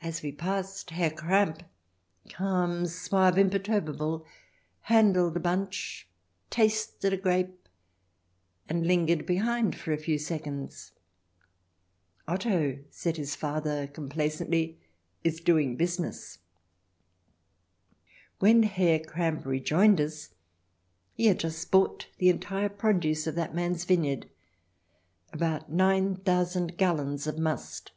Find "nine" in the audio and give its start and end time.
25.72-26.14